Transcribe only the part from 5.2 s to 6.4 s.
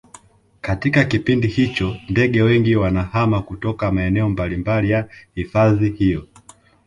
hifadhi hiyo